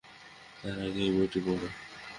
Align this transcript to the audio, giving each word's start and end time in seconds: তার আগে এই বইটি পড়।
তার 0.59 0.77
আগে 0.79 1.01
এই 1.01 1.11
বইটি 1.15 1.39
পড়। 1.45 1.63